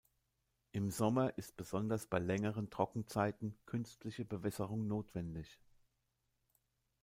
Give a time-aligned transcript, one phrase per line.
[0.71, 5.59] Im Sommer ist besonders bei längeren Trockenzeiten künstliche Bewässerung notwendig.